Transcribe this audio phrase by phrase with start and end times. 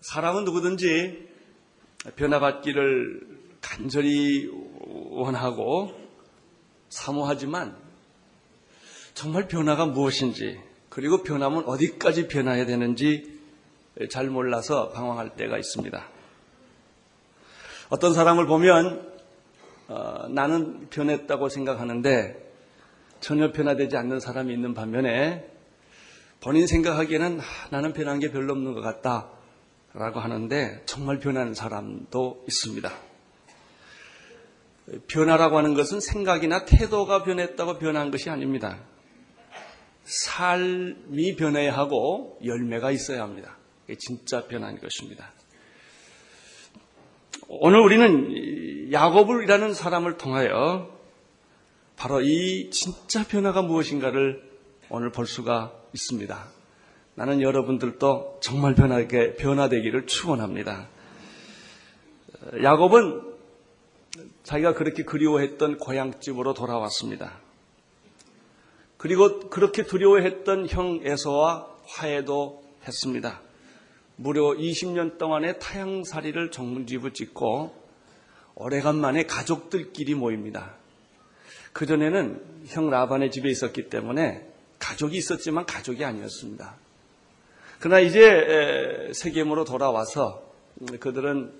[0.00, 1.28] 사람은 누구든지
[2.16, 3.20] 변화받기를
[3.60, 4.50] 간절히
[5.10, 5.92] 원하고
[6.88, 7.76] 사모하지만
[9.12, 13.38] 정말 변화가 무엇인지 그리고 변하면 어디까지 변화해야 되는지
[14.10, 16.08] 잘 몰라서 방황할 때가 있습니다.
[17.90, 19.13] 어떤 사람을 보면
[19.88, 22.52] 어, 나는 변했다고 생각하는데
[23.20, 25.50] 전혀 변화되지 않는 사람이 있는 반면에
[26.40, 29.30] 본인 생각하기에는 아, 나는 변한 게 별로 없는 것 같다
[29.94, 32.92] 라고 하는데 정말 변한 사람도 있습니다.
[35.08, 38.78] 변화라고 하는 것은 생각이나 태도가 변했다고 변한 것이 아닙니다.
[40.04, 43.56] 삶이 변해야 하고 열매가 있어야 합니다.
[43.98, 45.32] 진짜 변한 것입니다.
[47.48, 48.30] 오늘 우리는
[48.92, 50.90] 야곱을이라는 사람을 통하여
[51.96, 54.42] 바로 이 진짜 변화가 무엇인가를
[54.90, 56.46] 오늘 볼 수가 있습니다.
[57.14, 60.88] 나는 여러분들도 정말 변하게 변화되기를 축원합니다.
[62.62, 63.34] 야곱은
[64.42, 67.38] 자기가 그렇게 그리워했던 고향집으로 돌아왔습니다.
[68.96, 73.40] 그리고 그렇게 두려워했던 형 에서와 화해도 했습니다.
[74.16, 77.83] 무려 20년 동안의 타향살이를 정문집을 짓고
[78.56, 80.74] 오래간만에 가족들끼리 모입니다.
[81.72, 84.46] 그전에는 형 라반의 집에 있었기 때문에
[84.78, 86.76] 가족이 있었지만 가족이 아니었습니다.
[87.80, 90.42] 그러나 이제 세겜으로 돌아와서
[91.00, 91.52] 그들은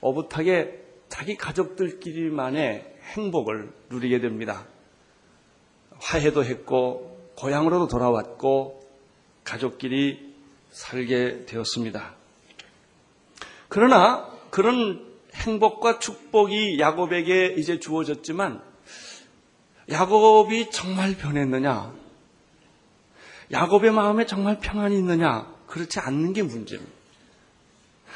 [0.00, 4.66] 오붓하게 자기 가족들끼리만의 행복을 누리게 됩니다.
[5.98, 8.82] 화해도 했고 고향으로도 돌아왔고
[9.44, 10.34] 가족끼리
[10.70, 12.14] 살게 되었습니다.
[13.68, 18.62] 그러나 그런 행복과 축복이 야곱에게 이제 주어졌지만
[19.90, 21.92] 야곱이 정말 변했느냐?
[23.50, 25.52] 야곱의 마음에 정말 평안이 있느냐?
[25.66, 26.92] 그렇지 않는 게 문제입니다.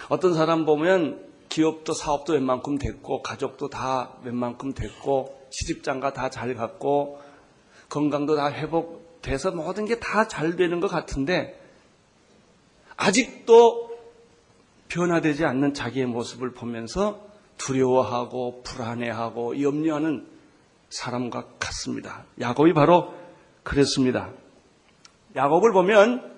[0.08, 7.20] 어떤 사람 보면 기업도 사업도 웬만큼 됐고 가족도 다 웬만큼 됐고 시집장가 다 잘 갔고
[7.88, 11.60] 건강도 다 회복돼서 모든 게 다 잘 되는 것 같은데
[12.96, 13.95] 아직도
[14.88, 17.26] 변화되지 않는 자기의 모습을 보면서
[17.58, 20.26] 두려워하고 불안해하고 염려하는
[20.90, 22.24] 사람과 같습니다.
[22.40, 23.14] 야곱이 바로
[23.62, 24.30] 그랬습니다.
[25.34, 26.36] 야곱을 보면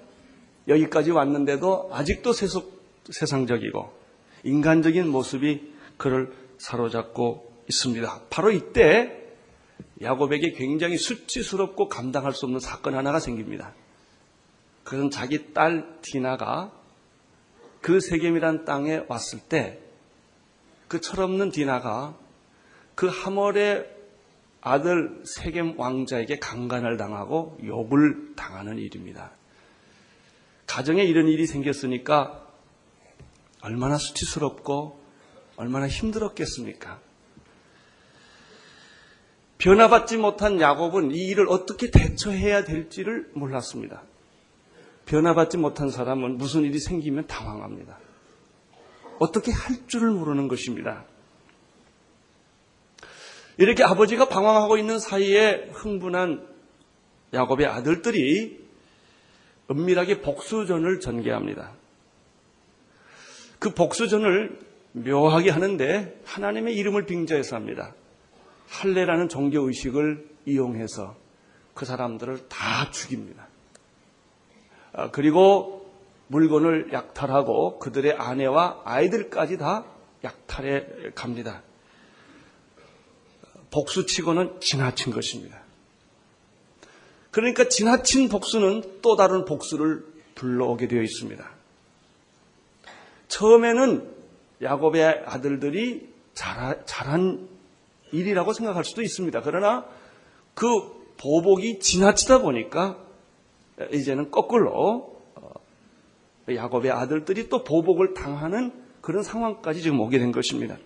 [0.69, 3.92] 여기까지 왔는데도 아직도 세속, 세상적이고
[4.44, 8.22] 인간적인 모습이 그를 사로잡고 있습니다.
[8.31, 9.19] 바로 이때
[10.00, 13.75] 야곱에게 굉장히 수치스럽고 감당할 수 없는 사건 하나가 생깁니다.
[14.84, 16.72] 그는 자기 딸 디나가
[17.80, 19.88] 그 세겜이란 땅에 왔을 때
[20.88, 22.16] 그 철없는 디나가
[22.94, 23.96] 그 하몰의
[24.60, 29.30] 아들 세겜 왕자에게 강간을 당하고 욕을 당하는 일입니다.
[30.66, 32.46] 가정에 이런 일이 생겼으니까
[33.60, 35.00] 얼마나 수치스럽고
[35.56, 37.00] 얼마나 힘들었겠습니까?
[39.58, 44.02] 변화받지 못한 야곱은 이 일을 어떻게 대처해야 될지를 몰랐습니다.
[45.08, 47.98] 변화받지 못한 사람은 무슨 일이 생기면 당황합니다.
[49.19, 51.04] 어떻게 할 줄을 모르는 것입니다.
[53.56, 56.46] 이렇게 아버지가 방황하고 있는 사이에 흥분한
[57.32, 58.69] 야곱의 아들들이
[59.70, 61.72] 은밀하게 복수전을 전개합니다.
[63.58, 64.60] 그 복수전을
[64.92, 67.94] 묘하게 하는데 하나님의 이름을 빙자해서 합니다.
[68.69, 71.16] 할례라는 종교 의식을 이용해서
[71.75, 73.47] 그 사람들을 다 죽입니다.
[74.98, 75.88] 아, 그리고
[76.26, 79.84] 물건을 약탈하고 그들의 아내와 아이들까지 다
[80.25, 81.62] 약탈해 갑니다.
[83.70, 85.60] 복수치고는 지나친 것입니다.
[87.31, 90.04] 그러니까 지나친 복수는 또 다른 복수를
[90.34, 91.48] 불러오게 되어 있습니다.
[93.28, 94.16] 처음에는
[94.60, 97.49] 야곱의 아들들이 잘한
[98.11, 99.43] 일이라고 생각할 수도 있습니다.
[99.43, 99.87] 그러나
[100.55, 100.67] 그
[101.19, 103.07] 보복이 지나치다 보니까
[103.92, 105.52] 이제는 거꾸로 어,
[106.52, 110.76] 야곱의 아들들이 또 보복을 당하는 그런 상황까지 지금 오게 된 것입니다.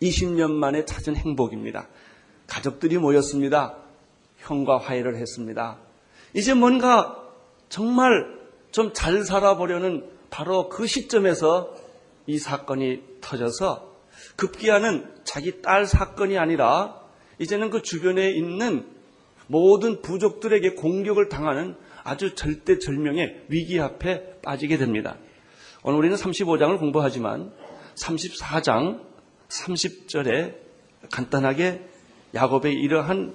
[0.00, 1.88] 20년 만에 찾은 행복입니다.
[2.46, 3.76] 가족들이 모였습니다.
[4.38, 5.78] 형과 화해를 했습니다.
[6.34, 7.18] 이제 뭔가
[7.68, 8.42] 정말
[8.72, 11.74] 좀 잘 살아보려는 바로 그 시점에서
[12.26, 13.92] 이 사건이 터져서
[14.36, 17.00] 급기야는 자기 딸 사건이 아니라
[17.38, 18.86] 이제는 그 주변에 있는
[19.46, 21.74] 모든 부족들에게 공격을 당하는
[22.04, 25.16] 아주 절대절명의 위기 앞에 빠지게 됩니다.
[25.82, 27.52] 오늘 우리는 35장을 공부하지만
[27.94, 29.00] 34장
[29.48, 30.54] 30절에
[31.10, 31.82] 간단하게
[32.34, 33.34] 야곱의 이러한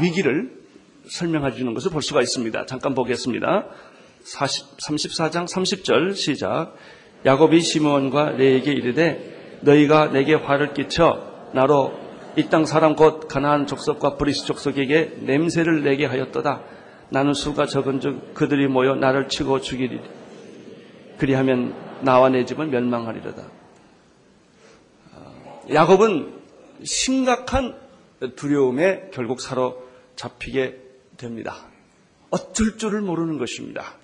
[0.00, 0.64] 위기를
[1.08, 2.66] 설명해 주는 것을 볼 수가 있습니다.
[2.66, 3.66] 잠깐 보겠습니다.
[4.22, 6.74] 40, 34장 30절 시작.
[7.24, 12.03] 야곱이 시므온과 레위에게 이르되 너희가 내게 화를 끼쳐 나로
[12.36, 16.62] 이 땅 사람 곧 가나안 족속과 브리스 족속에게 냄새를 내게 하였도다.
[17.10, 20.00] 나는 수가 적은즉 그들이 모여 나를 치고 죽이리니.
[21.18, 23.42] 그리하면 나와 내 집은 멸망하리로다.
[25.12, 26.34] 어, 야곱은
[26.82, 27.76] 심각한
[28.34, 30.80] 두려움에 결국 사로잡히게
[31.16, 31.56] 됩니다.
[32.30, 33.94] 어쩔 줄을 모르는 것입니다.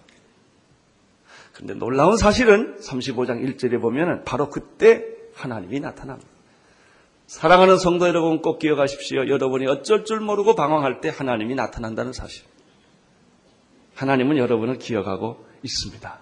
[1.53, 5.05] 그런데 놀라운 사실은 35장 1절에 보면 바로 그때
[5.35, 6.29] 하나님이 나타납니다.
[7.31, 9.29] 사랑하는 성도 여러분 꼭 기억하십시오.
[9.29, 12.45] 여러분이 어쩔 줄 모르고 방황할 때 하나님이 나타난다는 사실.
[13.95, 16.19] 하나님은 여러분을 기억하고 있습니다.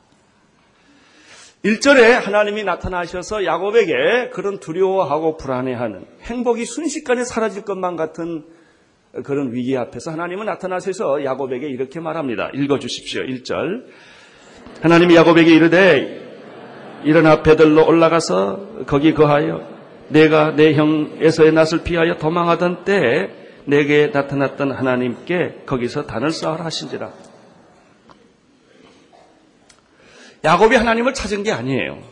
[1.64, 8.44] 1절에 하나님이 나타나셔서 야곱에게 그런 두려워하고 불안해하는 행복이 순식간에 사라질 것만 같은
[9.24, 12.50] 그런 위기 앞에서 하나님은 나타나셔서 야곱에게 이렇게 말합니다.
[12.52, 13.22] 읽어주십시오.
[13.22, 13.86] 1절.
[14.82, 19.77] 하나님이 야곱에게 이르되 일어나 베들로 올라가서 거기 거하여
[20.08, 23.28] 내가 내 형 에서의 낯을 피하여 도망하던 때에
[23.66, 27.12] 내게 나타났던 하나님께 거기서 단을 쌓으라 하신지라.
[30.44, 32.02] 야곱이 하나님을 찾은 게 아니에요.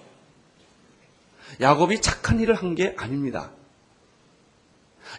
[1.60, 3.52] 야곱이 착한 일을 한 게 아닙니다.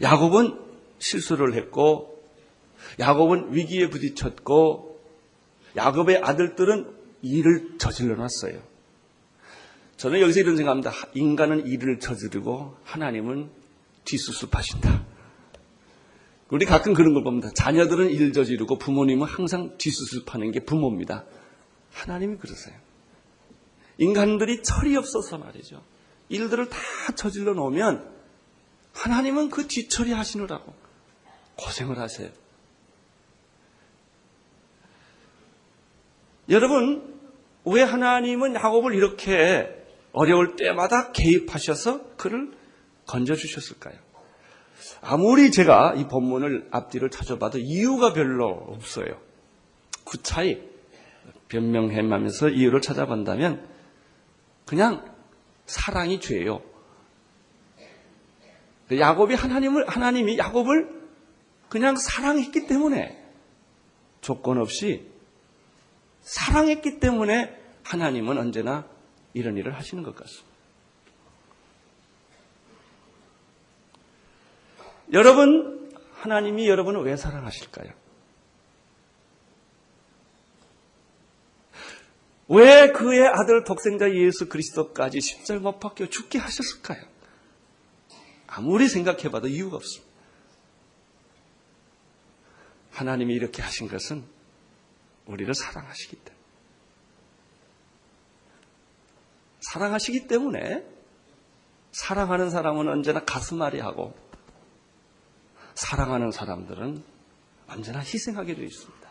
[0.04, 0.60] 야곱은
[1.00, 2.22] 실수를 했고,
[3.00, 5.00] 야곱은 위기에 부딪혔고,
[5.76, 6.94] 야곱의 아들들은
[7.24, 8.60] 일을 저질러 놨어요.
[9.98, 10.92] 저는 여기서 이런 생각합니다.
[11.16, 13.50] 인간은 일을 저지르고 하나님은
[14.06, 15.06] 뒷수습하신다.
[16.50, 17.50] 우리 가끔 그런 걸 봅니다.
[17.54, 21.26] 자녀들은 일 저지르고 부모님은 항상 뒷수습하는 게 부모입니다.
[21.92, 22.76] 하나님이 그러세요.
[23.98, 25.84] 인간들이 철이 없어서 말이죠.
[26.30, 26.78] 일들을 다
[27.16, 28.08] 저질러 놓으면
[28.94, 30.74] 하나님은 그 뒤처리 하시느라고
[31.56, 32.30] 고생을 하세요.
[36.50, 37.20] 여러분,
[37.66, 39.74] 왜 하나님은 야곱을 이렇게
[40.18, 42.52] 어려울 때마다 개입하셔서 그를
[43.06, 43.96] 건져주셨을까요?
[45.02, 49.20] 아무리 제가 이 본문을 앞뒤를 찾아봐도 이유가 별로 없어요.
[50.04, 50.68] 구차히
[51.50, 53.68] 변명해하면서 이유를 찾아본다면
[54.66, 55.06] 그냥
[55.68, 56.62] 사랑이 죄요.
[58.92, 60.98] 야곱이 하나님을 하나님이 야곱을
[61.70, 63.24] 그냥 사랑했기 때문에
[64.22, 65.12] 조건 없이
[66.22, 68.97] 사랑했기 때문에 하나님은 언제나
[69.38, 70.58] 이런 일을 하시는 것 같습니다.
[75.14, 77.92] 여러분, 하나님이 여러분을 왜 사랑하실까요?
[82.50, 87.04] 왜 그의 아들 독생자 예수 그리스도까지 십자가 못 박혀 죽게 하셨을까요?
[88.48, 90.08] 아무리 생각해봐도 이유가 없습니다.
[92.92, 94.26] 하나님이 이렇게 하신 것은
[95.26, 96.37] 우리를 사랑하시기 때문에.
[99.68, 100.86] 사랑하시기 때문에
[101.92, 104.16] 사랑하는 사람은 언제나 가슴앓이 하고
[105.76, 107.04] 사랑하는 사람들은
[107.68, 109.08] 언제나 희생하게 되어 있습니다.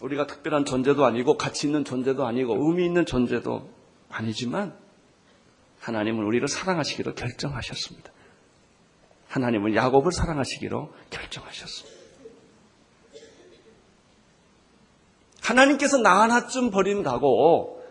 [0.00, 3.70] 우리가 특별한 존재도 아니고 가치 있는 존재도 아니고 의미 있는 존재도
[4.08, 4.74] 아니지만
[5.80, 8.10] 하나님은 우리를 사랑하시기로 결정하셨습니다.
[9.28, 12.05] 하나님은 야곱을 사랑하시기로 결정하셨습니다.
[15.46, 17.82] 하나님께서 나 하나쯤 버린다고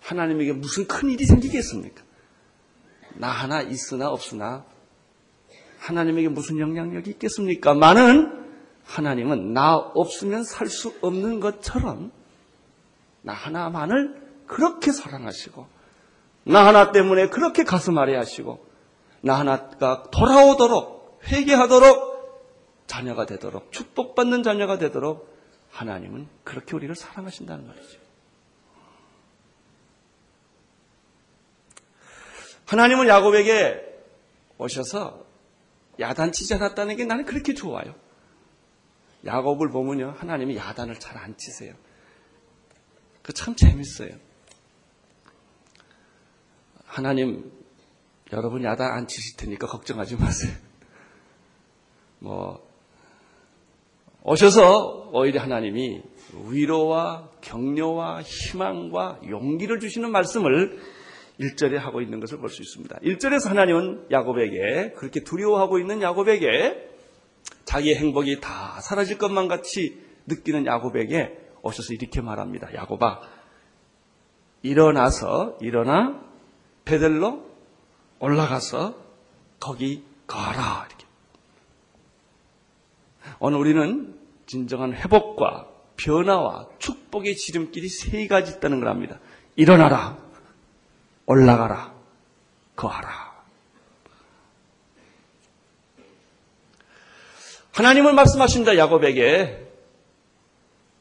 [0.00, 2.02] 하나님에게 무슨 큰 일이 생기겠습니까?
[3.14, 4.64] 나 하나 있으나 없으나
[5.78, 7.74] 하나님에게 무슨 영향력이 있겠습니까?
[7.74, 8.46] 많은
[8.84, 12.12] 하나님은 나 없으면 살 수 없는 것처럼
[13.22, 15.66] 나 하나만을 그렇게 사랑하시고
[16.44, 18.64] 나 하나 때문에 그렇게 가슴 아래 하시고
[19.20, 25.37] 나 하나가 돌아오도록 회개하도록 자녀가 되도록 축복받는 자녀가 되도록
[25.78, 28.00] 하나님은 그렇게 우리를 사랑하신다는 말이죠.
[32.66, 33.84] 하나님은 야곱에게
[34.58, 35.24] 오셔서
[36.00, 37.94] 야단치지 않았다는 게 나는 그렇게 좋아요.
[39.24, 41.74] 야곱을 보면요, 하나님이 야단을 잘 안 치세요.
[43.22, 44.10] 그 참 재밌어요.
[46.86, 47.52] 하나님,
[48.32, 50.56] 여러분 야단 안 치실 테니까 걱정하지 마세요.
[52.18, 52.66] 뭐,
[54.22, 56.02] 오셔서 오히려 하나님이
[56.50, 60.78] 위로와 격려와 희망과 용기를 주시는 말씀을
[61.40, 62.98] 1절에 하고 있는 것을 볼 수 있습니다.
[62.98, 66.88] 1절에서 하나님은 야곱에게 그렇게 두려워하고 있는 야곱에게
[67.64, 72.74] 자기의 행복이 다 사라질 것만 같이 느끼는 야곱에게 오셔서 이렇게 말합니다.
[72.74, 73.20] 야곱아,
[74.62, 76.20] 일어나서 일어나
[76.84, 77.46] 베델로
[78.20, 78.96] 올라가서
[79.60, 80.86] 거기 가라.
[80.88, 81.04] 이렇게.
[83.38, 84.17] 오늘 우리는
[84.48, 89.20] 진정한 회복과 변화와 축복의 지름길이 세 가지 있다는 걸 압니다.
[89.56, 90.16] 일어나라.
[91.26, 91.94] 올라가라.
[92.74, 93.28] 거하라.
[97.72, 98.76] 하나님은 말씀하십니다.
[98.76, 99.68] 야곱에게.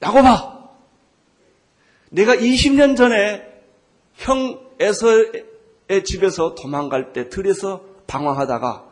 [0.04, 0.58] 야곱아!
[2.10, 3.48] 내가 20년 전에
[4.16, 8.86] 형 에서의 집에서 도망갈 때 들에서 방황하다가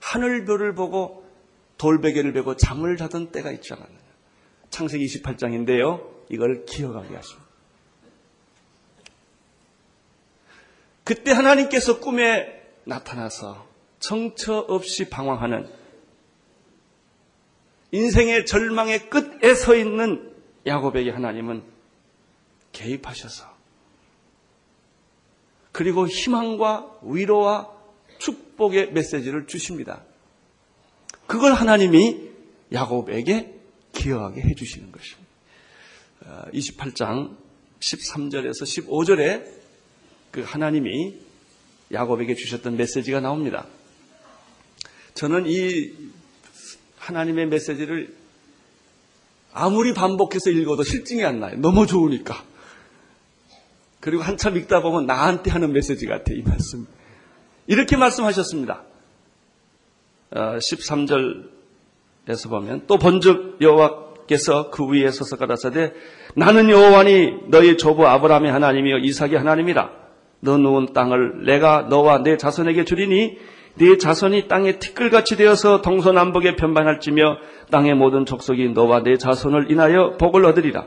[0.00, 1.19] 하늘별을 보고
[1.80, 3.98] 돌베개를 베고 잠을 자던 때가 있지 않았느냐.
[4.68, 6.06] 창세기 28장인데요.
[6.28, 7.48] 이걸 기억하게 하십니다.
[11.04, 13.66] 그때 하나님께서 꿈에 나타나서
[13.98, 15.70] 정처 없이 방황하는
[17.92, 20.34] 인생의 절망의 끝에 서 있는
[20.66, 21.62] 야곱에게 하나님은
[22.72, 23.48] 개입하셔서
[25.72, 27.70] 그리고 희망과 위로와
[28.18, 30.04] 축복의 메시지를 주십니다.
[31.30, 32.28] 그걸 하나님이
[32.72, 33.54] 야곱에게
[33.92, 35.30] 기여하게 해주시는 것입니다.
[36.52, 37.36] 28장
[37.78, 39.46] 13절에서 15절에
[40.32, 41.14] 그 하나님이
[41.92, 43.68] 야곱에게 주셨던 메시지가 나옵니다.
[45.14, 45.92] 저는 이
[46.98, 48.12] 하나님의 메시지를
[49.52, 51.56] 아무리 반복해서 읽어도 실증이 안 나요.
[51.58, 52.44] 너무 좋으니까.
[54.00, 56.88] 그리고 한참 읽다 보면 나한테 하는 메시지 같아, 이 말씀.
[57.68, 58.89] 이렇게 말씀하셨습니다.
[60.32, 65.92] 13절에서 어, 보면 또 본즉 여호와께서 그 위에 서서 가라사대
[66.34, 69.90] 나는 여호와니 너희 조부 아브라함의 하나님이요 이삭의 하나님이라
[70.40, 73.38] 너 누운 땅을 내가 너와 내 자손에게 주리니
[73.74, 77.36] 네 자손이 땅에 티끌같이 되어서 동서남북에 편반할지며
[77.70, 80.86] 땅의 모든 족속이 너와 내 자손을 인하여 복을 얻으리라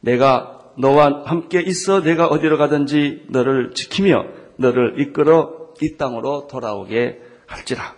[0.00, 4.24] 내가 너와 함께 있어 내가 어디로 가든지 너를 지키며
[4.56, 7.94] 너를 이끌어 이 땅으로 돌아오게 할지라.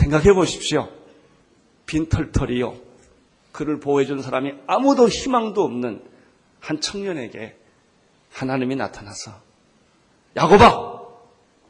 [0.00, 0.88] 생각해 보십시오.
[1.86, 2.76] 빈털털이요.
[3.52, 6.02] 그를 보호해준 사람이 아무도 희망도 없는
[6.60, 7.56] 한 청년에게
[8.32, 9.32] 하나님이 나타나서
[10.36, 11.00] 야곱아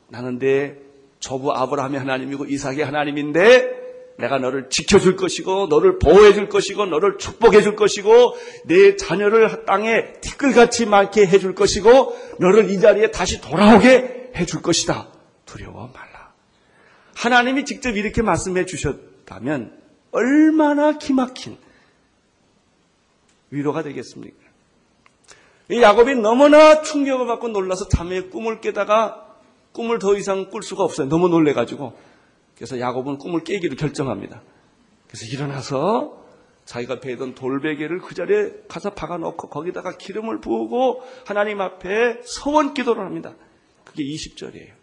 [0.08, 0.76] 나는 내
[1.18, 3.80] 조부 아브라함의 하나님이고 이삭의 하나님인데
[4.18, 10.12] 내가 너를 지켜줄 것이고 너를 보호해 줄 것이고 너를 축복해 줄 것이고 내 자녀를 땅에
[10.20, 15.08] 티끌같이 많게 해줄 것이고 너를 이 자리에 다시 돌아오게 해줄 것이다.
[15.46, 16.09] 두려워 말라.
[17.20, 19.78] 하나님이 직접 이렇게 말씀해 주셨다면
[20.10, 21.58] 얼마나 기막힌
[23.50, 24.36] 위로가 되겠습니까?
[25.70, 29.36] 이 야곱이 너무나 충격을 받고 놀라서 잠에 꿈을 깨다가
[29.72, 31.08] 꿈을 더 이상 꿀 수가 없어요.
[31.08, 31.92] 너무 놀래가지고
[32.56, 34.40] 그래서 야곱은 꿈을 깨기로 결정합니다.
[35.06, 36.24] 그래서 일어나서
[36.64, 43.34] 자기가 베던 돌베개를 그 자리에 가서 박아놓고 거기다가 기름을 부으고 하나님 앞에 서원 기도를 합니다.
[43.84, 44.79] 그게 20절이에요.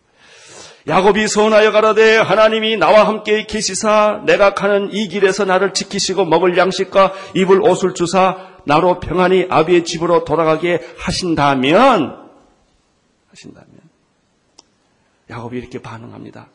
[0.88, 7.14] 야곱이 서원하여 가라되 하나님이 나와 함께 계시사 내가 가는 이 길에서 나를 지키시고 먹을 양식과
[7.36, 12.30] 입을 옷을 주사 나로 평안히 아비의 집으로 돌아가게 하신다면
[13.30, 13.68] 하신다면
[15.30, 16.48] 야곱이 이렇게 반응합니다.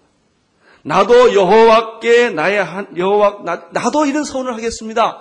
[0.83, 5.21] 나도 여호와께 나의 한, 여호와 나, 나도 이런 소원을 하겠습니다.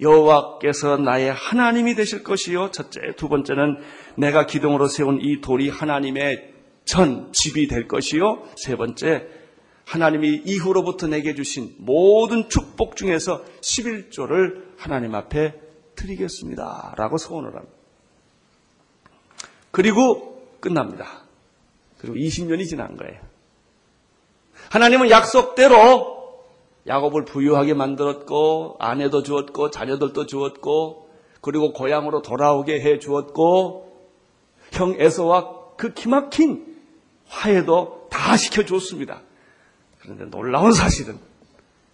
[0.00, 2.72] 여호와께서 나의 하나님이 되실 것이요.
[2.72, 3.78] 첫째, 두 번째는
[4.16, 6.52] 내가 기둥으로 세운 이 돌이 하나님의
[6.84, 8.42] 전 집이 될 것이요.
[8.56, 9.26] 세 번째,
[9.84, 15.60] 하나님이 이후로부터 내게 주신 모든 축복 중에서 11조를 하나님 앞에
[15.96, 16.94] 드리겠습니다.
[16.96, 17.74] 라고 소원을 합니다.
[19.70, 21.24] 그리고 끝납니다.
[21.98, 23.20] 그리고 20년이 지난 거예요.
[24.70, 26.12] 하나님은 약속대로
[26.86, 31.10] 야곱을 부유하게 만들었고 아내도 주었고 자녀들도 주었고
[31.40, 33.92] 그리고 고향으로 돌아오게 해 주었고
[34.72, 36.71] 형 에서와 그 기막힌
[37.32, 39.22] 화해도 다 시켜줬습니다.
[40.00, 41.18] 그런데 놀라운 사실은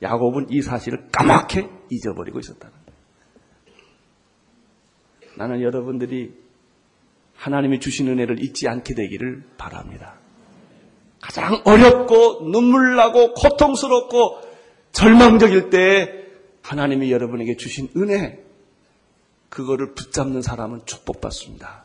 [0.03, 2.99] 야곱은 이 사실을 까맣게 잊어버리고 있었다는 거예요.
[5.37, 6.35] 나는 여러분들이
[7.37, 10.15] 하나님이 주신 은혜를 잊지 않게 되기를 바랍니다.
[11.21, 14.41] 가장 어렵고 눈물 나고 고통스럽고
[14.93, 16.27] 절망적일 때
[16.63, 18.45] 하나님이 여러분에게 주신 은혜,
[19.49, 21.85] 그거를 붙잡는 사람은 축복받습니다.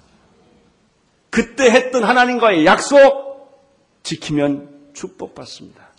[1.30, 3.23] 그때 했던 하나님과의 약속
[4.04, 5.90] 지키면 축복받습니다.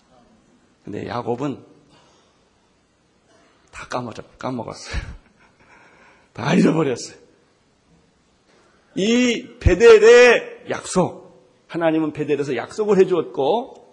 [0.83, 1.63] 근데 야곱은
[3.71, 5.01] 다 까먹었, 까먹었어요.
[6.33, 7.17] 다 잊어버렸어요.
[8.95, 13.85] 이 베델의 약속, 하나님은 베델에서 약속을 해주었고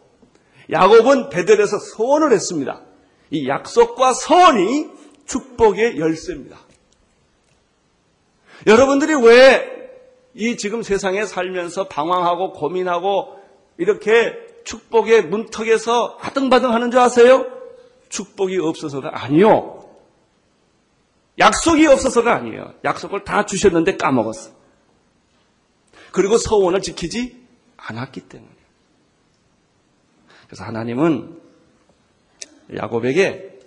[0.70, 2.82] 야곱은 베델에서 소원을 했습니다.
[3.30, 4.90] 이 약속과 소원이
[5.26, 6.58] 축복의 열쇠입니다.
[8.66, 9.72] 여러분들이 왜
[10.34, 13.36] 이 지금 세상에 살면서 방황하고 고민하고
[13.78, 17.46] 이렇게 축복의 문턱에서 하등바등 하는 줄 아세요?
[18.08, 19.82] 축복이 없어서가 아니요.
[21.38, 22.74] 약속이 없어서가 아니에요.
[22.84, 24.50] 약속을 다 주셨는데 까먹었어.
[26.12, 27.42] 그리고 서원을 지키지
[27.76, 28.52] 않았기 때문에.
[30.46, 31.40] 그래서 하나님은
[32.76, 33.58] 야곱에게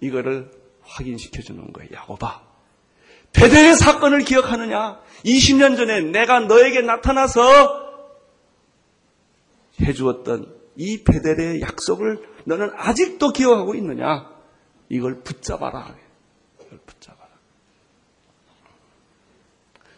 [0.00, 0.50] 이거를
[0.82, 1.90] 확인시켜 주는 거예요.
[1.94, 2.42] 야곱아.
[3.32, 5.00] 베델의 사건을 기억하느냐?
[5.24, 7.89] 20년 전에 내가 너에게 나타나서
[9.80, 14.30] 해주었던 이 베델의 약속을 너는 아직도 기억하고 있느냐?
[14.88, 15.94] 이걸 붙잡아라.
[16.66, 17.28] 이걸 붙잡아라.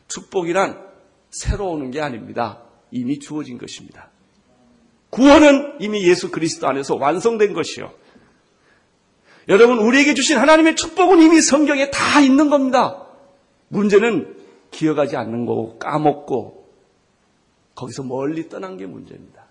[0.09, 0.87] 축복이란
[1.31, 2.63] 새로 오는 게 아닙니다.
[2.91, 4.11] 이미 주어진 것입니다.
[5.11, 7.93] 구원은 이미 예수 그리스도 안에서 완성된 것이요.
[9.49, 13.07] 여러분, 우리에게 주신 하나님의 축복은 이미 성경에 다 있는 겁니다.
[13.69, 14.37] 문제는
[14.71, 16.69] 기억하지 않는 거고, 까먹고,
[17.75, 19.42] 거기서 멀리 떠난 게 문제입니다.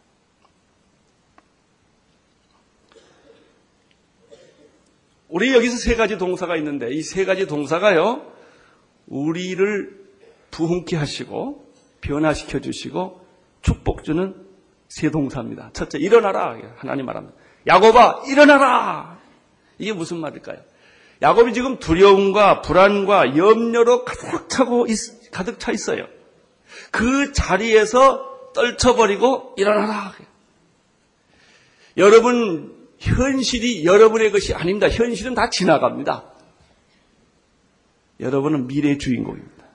[5.31, 8.31] 우리 여기서 세 가지 동사가 있는데, 이 세 가지 동사가요,
[9.07, 9.99] 우리를
[10.51, 11.65] 부흥케 하시고,
[12.01, 13.25] 변화시켜 주시고,
[13.61, 14.35] 축복 주는
[14.89, 15.71] 세 동사입니다.
[15.73, 16.57] 첫째, 일어나라.
[16.77, 17.35] 하나님 말합니다.
[17.67, 19.19] 야곱아, 일어나라!
[19.77, 20.57] 이게 무슨 말일까요?
[21.21, 26.07] 야곱이 지금 두려움과 불안과 염려로 가득 차고 있, 가득 차 있어요.
[26.91, 30.13] 그 자리에서 떨쳐버리고 일어나라.
[31.97, 34.87] 여러분 현실이 여러분의 것이 아닙니다.
[34.87, 36.23] 현실은 다 지나갑니다.
[38.19, 39.65] 여러분은 미래의 주인공입니다.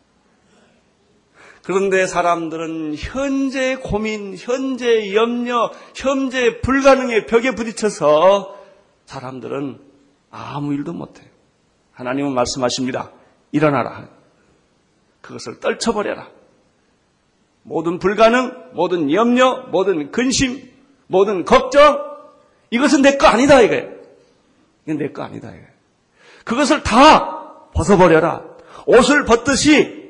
[1.64, 8.56] 그런데 사람들은 현재 고민, 현재 염려, 현재 불가능의 벽에 부딪혀서
[9.06, 9.80] 사람들은
[10.30, 11.26] 아무 일도 못해요.
[11.90, 13.10] 하나님은 말씀하십니다.
[13.50, 14.08] 일어나라.
[15.20, 16.30] 그것을 떨쳐버려라.
[17.64, 20.70] 모든 불가능, 모든 염려, 모든 근심,
[21.08, 22.15] 모든 걱정,
[22.70, 23.90] 이것은 내 거 아니다, 이거예요.
[24.86, 25.66] 이건 내 거 아니다, 이거예요.
[26.44, 28.42] 그것을 다 벗어버려라.
[28.86, 30.04] 옷을 벗듯이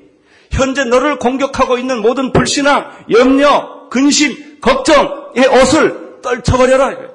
[0.50, 6.92] 현재 너를 공격하고 있는 모든 불신앙, 염려, 근심, 걱정의 옷을 떨쳐버려라.
[6.92, 7.10] 이거예요.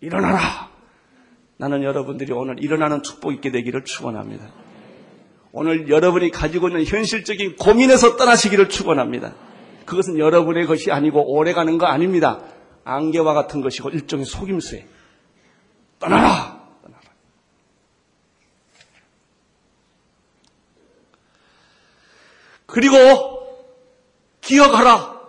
[0.00, 0.70] 일어나라.
[1.56, 4.46] 나는 여러분들이 오늘 일어나는 축복 있게 되기를 축원합니다.
[5.52, 9.34] 오늘 여러분이 가지고 있는 현실적인 고민에서 떠나시기를 축원합니다.
[9.84, 12.40] 그것은 여러분의 것이 아니고 오래가는 거 아닙니다.
[12.84, 14.86] 안개와 같은 것이고 일종의 속임수에
[15.98, 16.60] 떠나라.
[16.82, 17.02] 떠나라.
[22.66, 22.96] 그리고
[24.40, 25.20] 기억하라.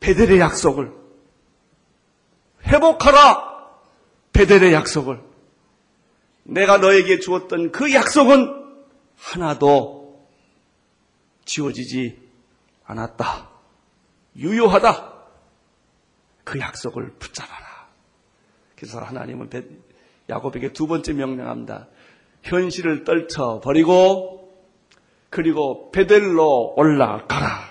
[0.00, 0.92] 베델의 약속을
[2.66, 3.52] 회복하라.
[4.32, 5.22] 베델의 약속을
[6.44, 8.62] 내가 너에게 주었던 그 약속은
[9.16, 10.26] 하나도
[11.44, 12.18] 지워지지
[12.84, 13.48] 않았다.
[14.36, 15.11] 유효하다.
[16.44, 17.88] 그 약속을 붙잡아라.
[18.76, 19.50] 그래서 하나님은
[20.28, 21.88] 야곱에게 두 번째 명령합니다.
[22.42, 24.52] 현실을 떨쳐 버리고
[25.30, 27.64] 그리고 베델로 올라가라.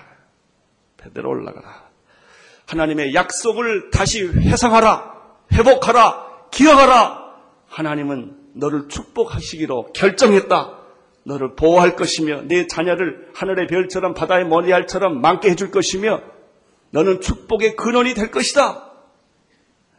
[0.96, 1.90] 베델로 올라가라.
[2.66, 5.12] 하나님의 약속을 다시 회상하라.
[5.52, 6.48] 회복하라.
[6.50, 7.22] 기억하라.
[7.68, 10.78] 하나님은 너를 축복하시기로 결정했다.
[11.24, 16.20] 너를 보호할 것이며 내 자녀를 하늘의 별처럼 바다의 머리알처럼 많게 해줄 것이며
[16.92, 18.90] 너는 축복의 근원이 될 것이다.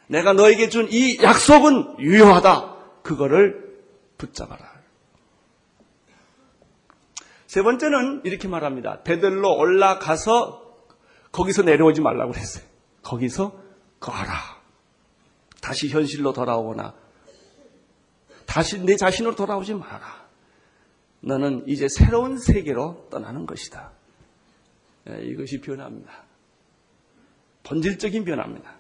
[0.07, 2.75] 내가 너에게 준 이 약속은 유효하다.
[3.03, 3.79] 그거를
[4.17, 4.71] 붙잡아라.
[7.47, 9.03] 세 번째는 이렇게 말합니다.
[9.03, 10.61] 베들로 올라가서
[11.31, 12.63] 거기서 내려오지 말라고 그랬어요.
[13.03, 13.59] 거기서
[13.99, 14.33] 거하라.
[15.61, 16.93] 다시 현실로 돌아오거나
[18.45, 20.23] 다시 내 자신으로 돌아오지 마라.
[21.21, 23.91] 너는 이제 새로운 세계로 떠나는 것이다.
[25.09, 26.11] 예, 이것이 변화입니다.
[27.63, 28.75] 본질적인 변화입니다.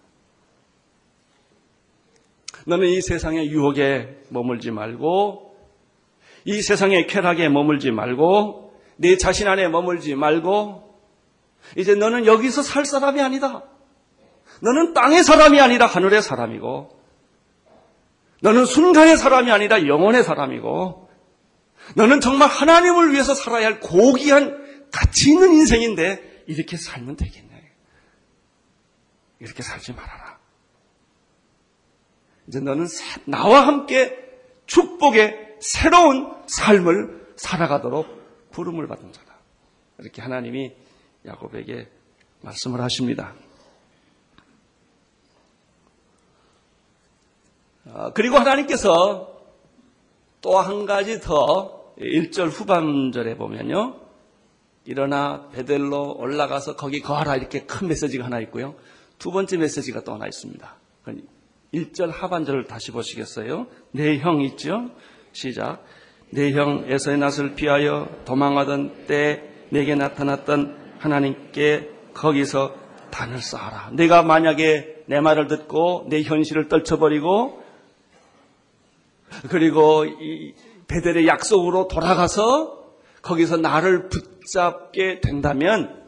[2.65, 5.55] 너는 이 세상의 유혹에 머물지 말고
[6.45, 10.83] 이 세상의 쾌락에 머물지 말고 내 자신 안에 머물지 말고
[11.77, 13.63] 이제 너는 여기서 살 사람이 아니다.
[14.61, 16.89] 너는 땅의 사람이 아니라 하늘의 사람이고,
[18.41, 21.09] 너는 순간의 사람이 아니라 영원의 사람이고,
[21.95, 27.52] 너는 정말 하나님을 위해서 살아야 할 고귀한 가치 있는 인생인데, 이렇게 살면 되겠네.
[29.43, 30.39] 이렇게 살지 말아라.
[32.47, 32.87] 이제 너는
[33.25, 34.17] 나와 함께
[34.65, 39.35] 축복의 새로운 삶을 살아가도록 부름을 받은 자다.
[39.99, 40.73] 이렇게 하나님이
[41.25, 41.89] 야곱에게
[42.41, 43.33] 말씀을 하십니다.
[47.85, 49.29] 어, 그리고 하나님께서
[50.41, 53.99] 또 한 가지 더 1절 후반절에 보면요.
[54.85, 58.75] 일어나 베델로 올라가서 거기 거하라 이렇게 큰 메시지가 하나 있고요.
[59.23, 60.75] 두 번째 메시지가 또 하나 있습니다.
[61.73, 63.67] 1절 하반절을 다시 보시겠어요?
[63.91, 64.89] 내 형 있죠?
[65.31, 65.81] 시작.
[66.31, 72.75] 내 형 에서의 낯을 피하여 도망하던 때 내게 나타났던 하나님께 거기서
[73.11, 73.91] 단을 쌓아라.
[73.93, 77.63] 내가 만약에 내 말을 듣고 내 현실을 떨쳐버리고
[79.49, 80.53] 그리고 이
[80.89, 86.03] 베델의 약속으로 돌아가서 거기서 나를 붙잡게 된다면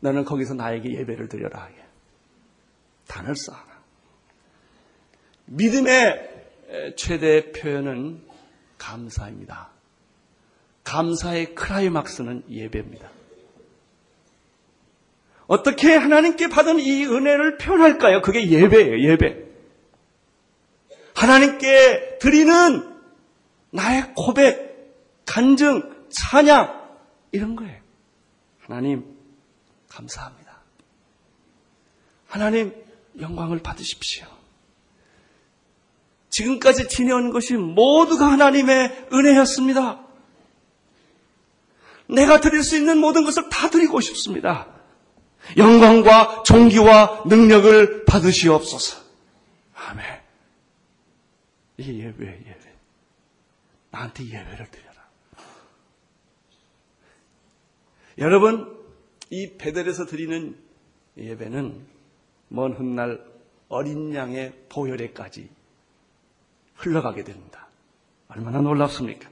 [0.00, 1.68] 너는 거기서 나에게 예배를 드려라.
[3.06, 3.82] 단을 쌓아라.
[5.46, 8.22] 믿음의 최대 표현은
[8.78, 9.70] 감사입니다.
[10.82, 13.10] 감사의 크라이막스는 예배입니다.
[15.46, 18.22] 어떻게 하나님께 받은 이 은혜를 표현할까요?
[18.22, 19.44] 그게 예배예요, 예배.
[21.14, 22.98] 하나님께 드리는
[23.70, 26.82] 나의 고백, 간증, 찬양,
[27.32, 27.80] 이런 거예요.
[28.60, 29.16] 하나님,
[29.88, 30.60] 감사합니다.
[32.26, 32.83] 하나님,
[33.20, 34.26] 영광을 받으십시오.
[36.30, 40.04] 지금까지 지내온 것이 모두가 하나님의 은혜였습니다.
[42.08, 44.66] 내가 드릴 수 있는 모든 것을 다 드리고 싶습니다.
[45.56, 49.02] 영광과 존귀와 능력을 받으시옵소서.
[49.74, 50.04] 아멘.
[51.76, 52.74] 이게 예배, 예배.
[53.90, 54.94] 나한테 예배를 드려라.
[58.18, 58.76] 여러분,
[59.30, 60.56] 이 베델에서 드리는
[61.16, 61.93] 예배는
[62.54, 63.20] 먼 훗날
[63.68, 65.48] 어린 양의 보혈에까지
[66.76, 67.66] 흘러가게 됩니다.
[68.28, 69.28] 얼마나 놀랍습니까?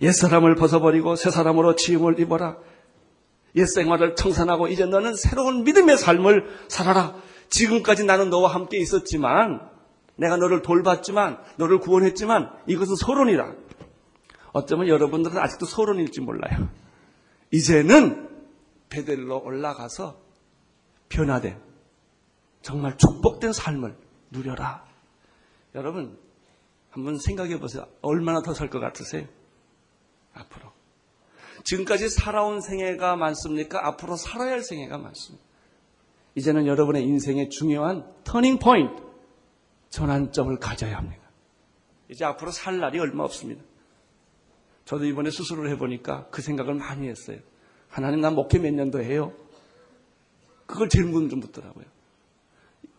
[0.00, 2.58] 옛사람을 벗어버리고 새사람으로 지음을 입어라.
[3.56, 7.16] 옛생활을 청산하고 이제 너는 새로운 믿음의 삶을 살아라.
[7.48, 9.68] 지금까지 나는 너와 함께 있었지만
[10.14, 13.52] 내가 너를 돌봤지만 너를 구원했지만 이것은 소론이다.
[14.52, 16.68] 어쩌면 여러분들은 아직도 소론일지 몰라요.
[17.50, 18.28] 이제는
[18.90, 20.25] 베델로 올라가서
[21.08, 21.60] 변화된
[22.62, 23.96] 정말 축복된 삶을
[24.30, 24.84] 누려라.
[25.74, 26.18] 여러분
[26.90, 27.86] 한번 생각해 보세요.
[28.02, 29.26] 얼마나 더 살 것 같으세요?
[30.34, 30.72] 앞으로.
[31.64, 33.86] 지금까지 살아온 생애가 많습니까?
[33.86, 35.44] 앞으로 살아야 할 생애가 많습니다.
[36.34, 39.02] 이제는 여러분의 인생의 중요한 터닝 포인트,
[39.90, 41.22] 전환점을 가져야 합니다.
[42.08, 43.62] 이제 앞으로 살 날이 얼마 없습니다.
[44.84, 47.38] 저도 이번에 수술을 해보니까 그 생각을 많이 했어요.
[47.88, 49.32] 하나님 나 목회 몇 년도 해요?
[50.66, 51.84] 그걸 질문 좀 묻더라고요.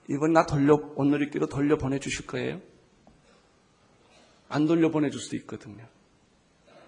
[0.10, 2.62] 이번 나 돌려, 오늘리끼로 돌려 보내주실 거예요?
[4.50, 5.86] 안 돌려 보내줄 수도 있거든요.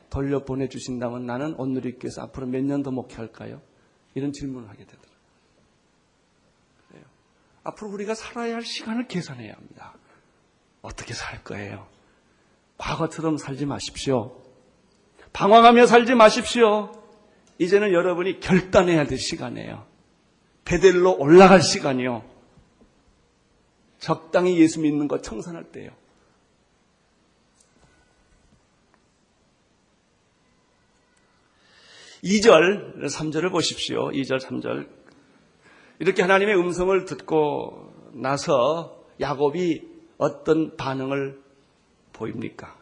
[0.10, 3.62] 돌려 보내주신다면 나는 오늘리께서 앞으로 몇 년 더 목회할까요?
[4.15, 5.10] 이런 질문을 하게 되더라고요.
[7.63, 9.94] 앞으로 우리가 살아야 할 시간을 계산해야 합니다.
[10.82, 11.88] 어떻게 살 거예요?
[12.78, 14.42] 과거처럼 살지 마십시오.
[15.34, 16.92] 방황하며 살지 마십시오.
[17.60, 19.86] 이제는 여러분이 결단해야 될 시간이에요.
[20.69, 22.23] 베델로 올라갈 시간이요.
[23.97, 25.89] 적당히 예수 믿는 것 청산할 때요.
[32.23, 34.10] 2절, 3절을 보십시오.
[34.12, 34.88] 2절, 3절.
[35.97, 39.82] 이렇게 하나님의 음성을 듣고 나서 야곱이
[40.19, 41.41] 어떤 반응을
[42.13, 42.77] 보입니까?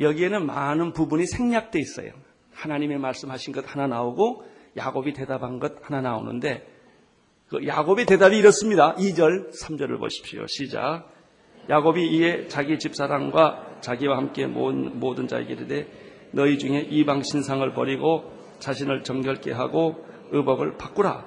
[0.00, 2.10] 여기에는 많은 부분이 생략돼 있어요.
[2.52, 4.44] 하나님의 말씀하신 것 하나 나오고
[4.76, 6.71] 야곱이 대답한 것 하나 나오는데 그
[7.66, 8.94] 야곱의 대답이 이렇습니다.
[8.94, 10.46] 2절, 3절을 보십시오.
[10.46, 11.04] 시작.
[11.68, 15.86] 야곱이 이에 자기 집사람과 자기와 함께 모든, 모든 자에게 이르되
[16.32, 21.26] 너희 중에 이방 신상을 버리고 자신을 정결케 하고 의복을 바꾸라.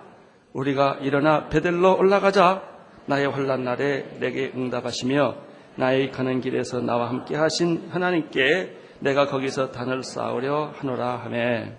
[0.53, 2.75] 우리가 일어나 베델로 올라가자.
[3.07, 5.35] 나의 환란 날에 내게 응답하시며
[5.75, 11.73] 나의 가는 길에서 나와 함께 하신 하나님께 내가 거기서 단을 쌓으려 하노라 하매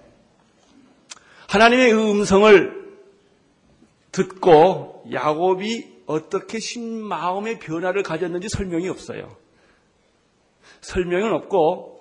[1.49, 2.76] 하나님의 음성을
[4.17, 9.37] 듣고 야곱이 어떻게 신 마음의 변화를 가졌는지 설명이 없어요.
[10.81, 12.01] 설명은 없고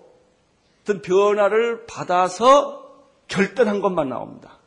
[0.82, 2.86] 어떤 변화를 받아서
[3.28, 4.60] 결단한 것만 나옵니다.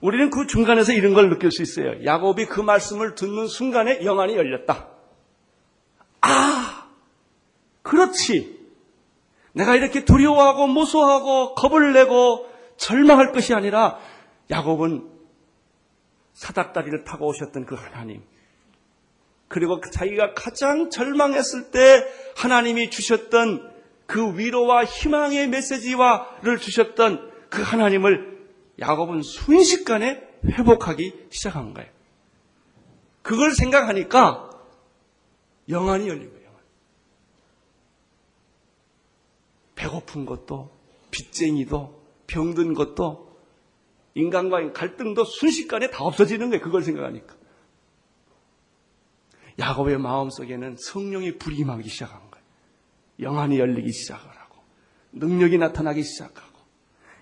[0.00, 2.04] 우리는 그 중간에서 이런 걸 느낄 수 있어요.
[2.04, 4.86] 야곱이 그 말씀을 듣는 순간에 영안이 열렸다.
[6.20, 6.88] 아,
[7.80, 8.58] 그렇지.
[9.52, 13.98] 내가 이렇게 두려워하고 무서워하고 겁을 내고 절망할 것이 아니라
[14.50, 15.17] 야곱은
[16.38, 18.22] 사닥다리를 타고 오셨던 그 하나님.
[19.48, 23.74] 그리고 자기가 가장 절망했을 때 하나님이 주셨던
[24.06, 28.46] 그 위로와 희망의 메시지와를 주셨던 그 하나님을
[28.78, 31.90] 야곱은 순식간에 회복하기 시작한 거예요.
[33.22, 34.48] 그걸 생각하니까
[35.68, 36.48] 영안이 열린 거예요.
[39.74, 40.70] 배고픈 것도
[41.10, 43.27] 빚쟁이도 병든 것도
[44.18, 46.62] 인간과의 갈등도 순식간에 다 없어지는 거예요.
[46.62, 47.36] 그걸 생각하니까.
[49.58, 52.44] 야곱의 마음속에는 성령의 불이 임하기 시작한 거예요.
[53.20, 54.62] 영안이 열리기 시작을 하고
[55.12, 56.58] 능력이 나타나기 시작하고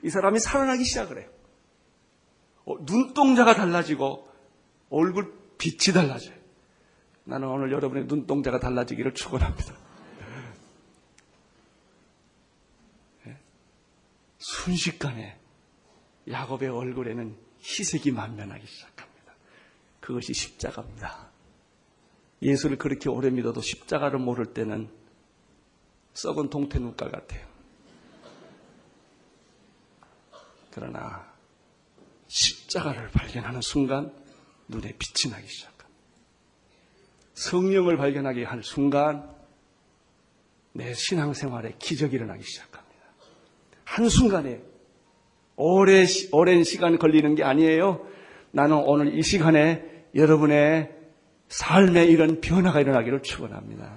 [0.02, 1.30] 이 사람이 살아나기 시작을 해요.
[2.64, 4.28] 어, 눈동자가 달라지고
[4.90, 6.36] 얼굴 빛이 달라져요.
[7.24, 9.74] 나는 오늘 여러분의 눈동자가 달라지기를 축원합니다.
[13.26, 13.38] 예?
[14.38, 15.38] 순식간에
[16.28, 19.32] 야곱의 얼굴에는 희색이 만면하기 시작합니다.
[20.00, 21.30] 그것이 십자가입니다.
[22.42, 24.90] 예수를 그렇게 오래 믿어도 십자가를 모를 때는
[26.14, 27.46] 썩은 동태눈깔 같아요.
[30.72, 31.32] 그러나
[32.28, 34.12] 십자가를 발견하는 순간
[34.68, 35.86] 눈에 빛이 나기 시작합니다.
[37.34, 39.34] 성령을 발견하게 한 순간
[40.72, 42.86] 내 신앙생활에 기적이 일어나기 시작합니다.
[43.84, 44.62] 한순간에
[45.56, 48.06] 오래, 오랜 시간 걸리는 게 아니에요.
[48.52, 49.82] 나는 오늘 이 시간에
[50.14, 50.90] 여러분의
[51.48, 53.96] 삶에 이런 변화가 일어나기를 축원합니다.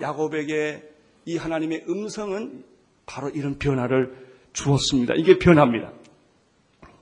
[0.00, 0.82] 야곱에게
[1.24, 2.64] 이 하나님의 음성은
[3.06, 4.14] 바로 이런 변화를
[4.52, 5.14] 주었습니다.
[5.14, 5.92] 이게 변화입니다.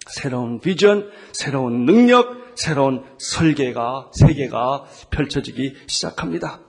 [0.09, 6.61] 새로운 비전, 새로운 능력, 새로운 설계가, 세계가 펼쳐지기 시작합니다.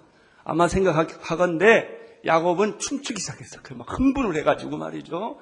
[0.44, 1.88] 아마 생각하건대
[2.26, 3.62] 야곱은 춤추기 시작했어요.
[3.78, 5.40] 막 흥분을 해가지고 말이죠.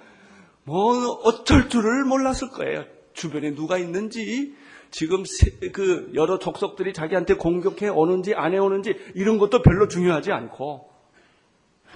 [0.64, 0.94] 뭐
[1.24, 2.86] 어쩔 줄을 몰랐을 거예요.
[3.14, 4.56] 주변에 누가 있는지,
[4.92, 5.24] 지금
[5.72, 10.90] 그 여러 족속들이 자기한테 공격해 오는지 안 해 오는지 이런 것도 별로 중요하지 않고,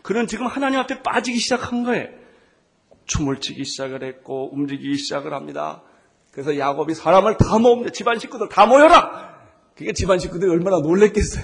[0.02, 2.10] 그는 지금 하나님 앞에 빠지기 시작한 거예요.
[3.06, 5.82] 춤을 추기 시작을 했고 움직이기 시작을 합니다.
[6.32, 7.91] 그래서 야곱이 사람을 다 모읍니다.
[7.91, 9.34] 집안 식구들 다 모여라.
[9.76, 11.43] 그게 집안 식구들이 얼마나 놀랬겠어요.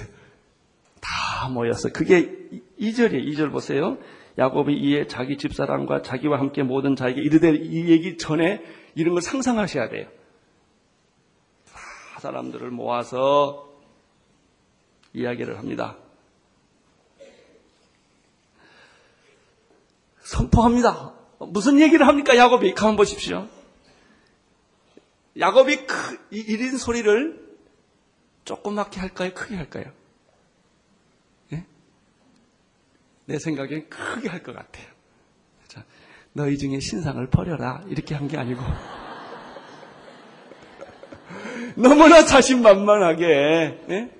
[1.00, 1.90] 다 모였어.
[1.90, 2.48] 그게
[2.80, 3.24] 2절이에요.
[3.34, 3.98] 2절 보세요.
[4.38, 8.62] 야곱이 이에 자기 집사람과 자기와 함께 모든 자에게 이르되 이 얘기 전에
[8.94, 10.06] 이런 걸 상상하셔야 돼요.
[11.66, 13.70] 다 사람들을 모아서
[15.12, 15.96] 이야기를 합니다.
[20.22, 21.14] 선포합니다.
[21.38, 22.36] 무슨 얘기를 합니까?
[22.36, 23.48] 야곱이 가만 보십시오.
[25.38, 27.50] 야곱이 크, 이린 소리를
[28.44, 29.30] 조그맣게 할까요?
[29.34, 29.92] 크게 할까요?
[31.52, 31.64] 예?
[33.30, 34.86] 내 생각엔 크게 할 것 같아요.
[35.68, 35.84] 자,
[36.32, 37.80] 너희 중에 신상을 버려라.
[37.86, 38.60] 이렇게 한 게 아니고.
[41.76, 44.10] 너무나 자신만만하게, 예?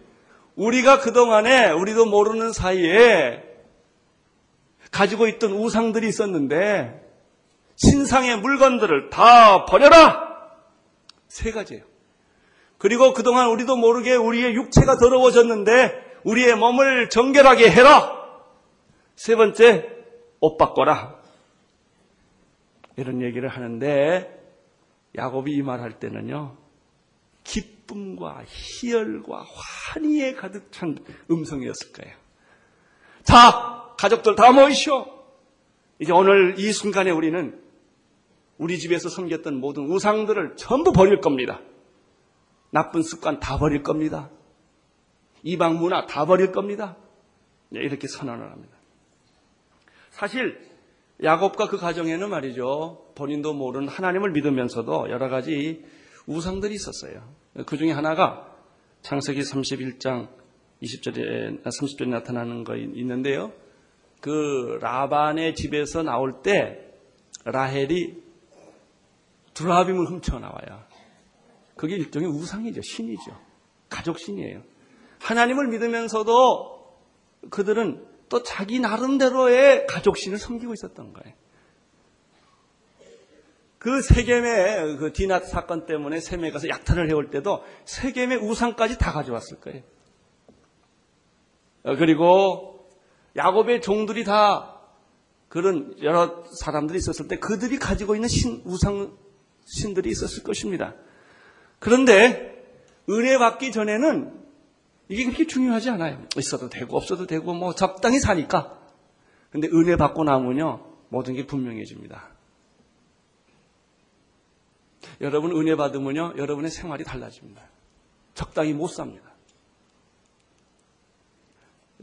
[0.55, 3.42] 우리가 그동안에, 우리도 모르는 사이에
[4.92, 7.05] 가지고 있던 우상들이 있었는데,
[7.75, 10.31] 신상의 물건들을 다 버려라!
[11.27, 11.83] 세 가지예요.
[12.79, 18.19] 그리고 그동안 우리도 모르게 우리의 육체가 더러워졌는데 우리의 몸을 정결하게 해라.
[19.20, 19.87] 세 번째,
[20.40, 21.20] 옷 바꿔라.
[22.96, 24.42] 이런 얘기를 하는데
[25.14, 26.56] 야곱이 이 말 할 때는요.
[27.44, 30.96] 기쁨과 희열과 환희에 가득 찬
[31.30, 32.16] 음성이었을 거예요.
[33.22, 35.04] 자, 가족들 다 모이시오.
[35.98, 37.62] 이제 오늘 이 순간에 우리는
[38.56, 41.61] 우리 집에서 섬겼던 모든 우상들을 전부 버릴 겁니다.
[42.70, 44.30] 나쁜 습관 다 버릴 겁니다.
[45.42, 46.96] 이방 문화 다 버릴 겁니다.
[47.68, 48.80] 네, 이렇게 선언을 합니다.
[50.20, 50.61] 사실
[51.24, 53.12] 야곱과 그 가정에는 말이죠.
[53.14, 55.83] 본인도 모르는 하나님을 믿으면서도 여러 가지
[56.26, 57.22] 우상들이 있었어요.
[57.64, 58.54] 그 중에 하나가
[59.00, 60.28] 창세기 31장
[60.83, 63.50] 20절에 30절에 나타나는 거 있는데요.
[64.20, 66.92] 그 라반의 집에서 나올 때
[67.46, 68.22] 라헬이
[69.54, 70.85] 두라빔을 훔쳐 나와요.
[71.76, 72.83] 그게 일종의 우상이죠.
[72.83, 73.40] 신이죠.
[73.88, 74.61] 가족 신이에요.
[75.20, 76.98] 하나님을 믿으면서도
[77.48, 81.35] 그들은 또 자기 나름대로의 가족 신을 섬기고 있었던 거예요.
[83.79, 89.61] 그 세겜의 그 디낫 사건 때문에 셈에 가서 약탈을 해올 때도 세겜의 우상까지 다 가져왔을
[89.61, 89.83] 거예요.
[91.83, 92.88] 어, 그리고
[93.37, 94.81] 야곱의 종들이 다
[95.49, 99.16] 그런 여러 사람들이 있었을 때 그들이 가지고 있는 신 우상
[99.64, 100.95] 신들이 있었을 것입니다.
[101.79, 102.64] 그런데
[103.09, 104.39] 은혜 받기 전에는
[105.11, 106.25] 이게 그렇게 중요하지 않아요.
[106.37, 108.81] 있어도 되고 없어도 되고 뭐 적당히 사니까.
[109.51, 112.31] 근데 은혜 받고 나면요 모든 게 분명해집니다.
[115.20, 117.61] 여러분 은혜 받으면요 여러분의 생활이 달라집니다.
[118.35, 119.31] 적당히 못 삽니다.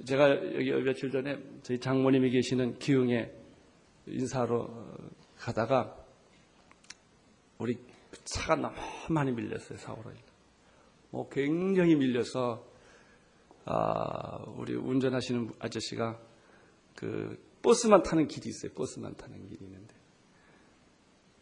[0.06, 3.32] 제가 여기 며칠 전에 저희 장모님이 계시는 기흥에
[4.06, 4.70] 인사로
[5.38, 5.96] 가다가
[7.58, 7.78] 우리
[8.26, 8.76] 차가 너무
[9.10, 10.12] 많이 밀렸어요, 사고로.
[11.10, 12.64] 뭐 굉장히 밀려서,
[13.70, 16.18] 아, 우리 운전하시는 아저씨가
[16.96, 18.72] 그 버스만 타는 길이 있어요.
[18.74, 19.94] 버스만 타는 길이 있는데.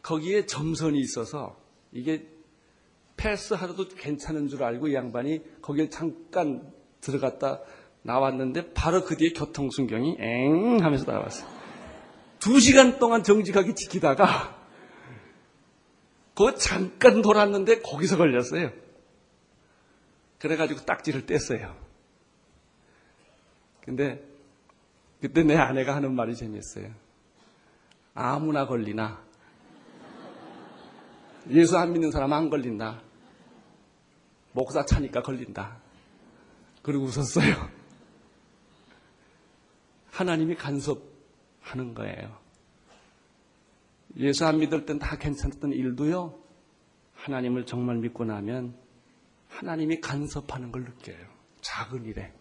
[0.01, 1.59] 거기에 점선이 있어서
[1.91, 2.27] 이게
[3.17, 7.61] 패스하려도 괜찮은 줄 알고 이 양반이 거기에 잠깐 들어갔다
[8.01, 11.49] 나왔는데 바로 그 뒤에 교통순경이 엥 하면서 나왔어요.
[12.39, 14.63] 두 시간 동안 정직하게 지키다가
[16.35, 18.71] 그 잠깐 돌았는데 거기서 걸렸어요.
[20.39, 21.85] 그래가지고 딱지를 뗐어요.
[23.86, 24.24] 근데
[25.21, 26.91] 그때 내 아내가 하는 말이 재미있어요.
[28.13, 29.24] 아무나 걸리나
[31.50, 33.02] 예수 안 믿는 사람 안 걸린다.
[34.54, 35.78] 목사 차니까 걸린다.
[36.82, 37.69] 그리고 웃었어요.
[40.12, 42.38] 하나님이 간섭하는 거예요.
[44.17, 46.39] 예수 안 믿을 땐 다 괜찮았던 일도요,
[47.15, 48.76] 하나님을 정말 믿고 나면
[49.50, 51.17] 하나님이 간섭하는 걸 느껴요.
[51.62, 52.32] 작은 일에.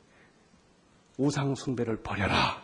[1.17, 2.63] 우상 숭배를 버려라.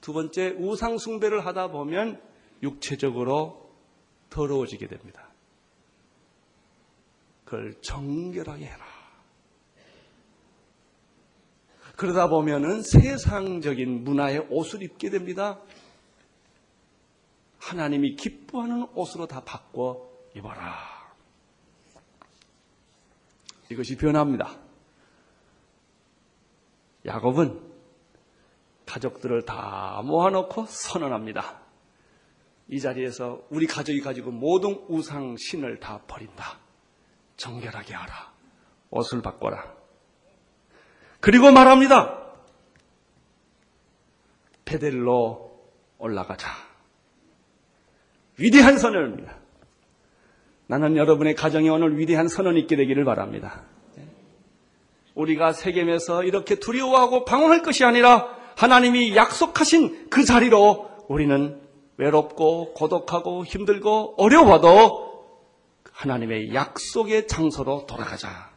[0.00, 2.22] 두 번째, 우상 숭배를 하다 보면
[2.62, 3.70] 육체적으로
[4.30, 5.28] 더러워지게 됩니다.
[7.44, 8.86] 그걸 정결하게 해라.
[11.96, 15.60] 그러다 보면은 세상적인 문화의 옷을 입게 됩니다.
[17.58, 20.76] 하나님이 기뻐하는 옷으로 다 바꿔 입어라.
[23.70, 24.67] 이것이 변합니다.
[27.08, 27.60] 야곱은
[28.86, 31.60] 가족들을 다 모아놓고 선언합니다.
[32.68, 36.58] 이 자리에서 우리 가족이 가지고 모든 우상 신을 다 버린다.
[37.36, 38.32] 정결하게 하라.
[38.90, 39.74] 옷을 바꿔라.
[41.20, 42.26] 그리고 말합니다.
[44.64, 45.50] 베델로
[45.98, 46.48] 올라가자.
[48.38, 49.36] 위대한 선언입니다.
[50.66, 53.64] 나는 여러분의 가정에 오늘 위대한 선언이 있게 되기를 바랍니다.
[55.18, 61.60] 우리가 세겜에서 이렇게 두려워하고 방황할 것이 아니라 하나님이 약속하신 그 자리로 우리는
[61.96, 65.08] 외롭고 고독하고 힘들고 어려워도
[65.92, 68.50] 하나님의 약속의 장소로 돌아가자.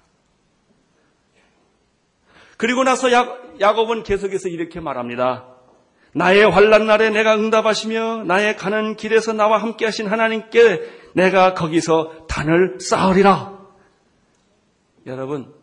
[2.58, 3.28] 그리고 나서 야,
[3.60, 5.48] 야곱은 계속해서 이렇게 말합니다.
[6.14, 10.82] 나의 환란 날에 내가 응답하시며 나의 가는 길에서 나와 함께 하신 하나님께
[11.14, 13.60] 내가 거기서 단을 쌓으리라.
[15.08, 15.61] 여러분,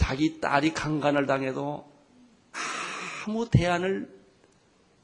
[0.00, 1.84] 자기 딸이 강간을 당해도
[3.26, 4.08] 아무 대안을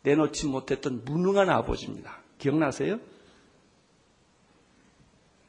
[0.02, 2.16] 내놓지 못했던 무능한 아버지입니다.
[2.38, 2.98] 기억나세요?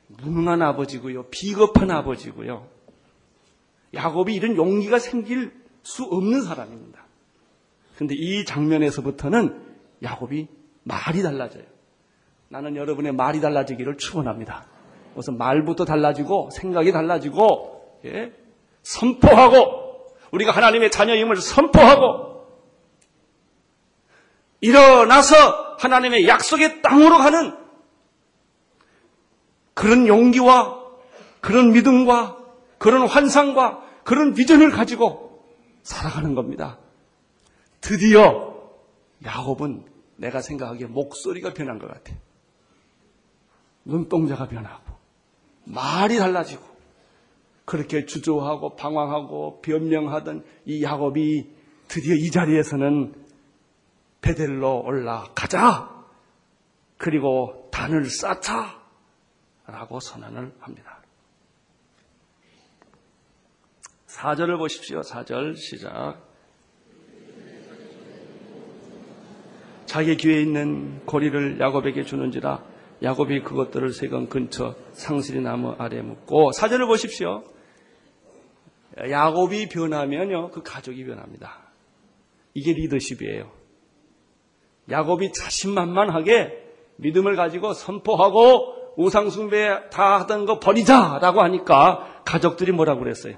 [0.07, 1.27] 무능한 아버지고요.
[1.29, 2.67] 비겁한 아버지고요.
[3.93, 7.05] 야곱이 이런 용기가 생길 수 없는 사람입니다.
[7.97, 9.61] 근데 이 장면에서부터는
[10.03, 10.49] 야곱이
[10.83, 11.63] 말이 달라져요.
[12.49, 14.67] 나는 여러분의 말이 달라지기를 축원합니다.
[15.15, 18.46] 우선 말부터 달라지고 생각이 달라지고 예?
[18.87, 22.47] 선포하고 우리가 하나님의 자녀임을 선포하고
[24.61, 27.55] 일어나서 하나님의 약속의 땅으로 가는
[29.73, 30.85] 그런 용기와
[31.41, 32.37] 그런 믿음과
[32.77, 35.45] 그런 환상과 그런 비전을 가지고
[35.83, 36.79] 살아가는 겁니다.
[37.81, 38.55] 드디어
[39.23, 42.13] 야곱은 내가 생각하기에 목소리가 변한 것 같아.
[43.85, 44.83] 눈동자가 변하고
[45.65, 46.76] 말이 달라지고
[47.67, 51.49] 그렇게 주저하고 방황하고 변명하던 이 야곱이
[51.89, 53.13] 드디어 이 자리에서는
[54.21, 55.93] 베델로 올라가자.
[56.97, 58.81] 그리고 단을 쌓자.
[59.65, 61.01] 라고 선언을 합니다.
[64.07, 65.01] 4절을 보십시오.
[65.01, 66.25] 4절 시작.
[69.85, 72.63] 자기 귀에 있는 고리를 야곱에게 주는지라
[73.03, 77.43] 야곱이 그것들을 세건 근처 상실이 나무 아래 묻고 사절을 보십시오.
[78.97, 81.67] 야곱이 변하면요 그 가족이 변합니다.
[82.53, 83.51] 이게 리더십이에요.
[84.89, 86.65] 야곱이 자신만만하게
[86.97, 93.35] 믿음을 가지고 선포하고 우상숭배 다 하던 거 버리자라고 하니까 가족들이 뭐라고 그랬어요?